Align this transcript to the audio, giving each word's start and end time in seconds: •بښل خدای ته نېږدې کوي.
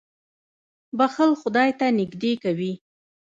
•بښل 0.97 1.31
خدای 1.41 1.69
ته 1.79 1.85
نېږدې 1.97 2.33
کوي. 2.43 2.73